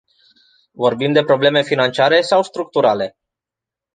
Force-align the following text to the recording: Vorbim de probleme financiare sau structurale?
Vorbim 0.85 1.13
de 1.17 1.23
probleme 1.31 1.61
financiare 1.69 2.21
sau 2.31 2.41
structurale? 2.49 3.11